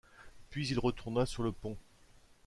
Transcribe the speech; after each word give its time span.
Puis 0.49 0.67
il 0.69 0.79
retourna 0.79 1.27
sur 1.27 1.43
le 1.43 1.51
pont. 1.51 1.77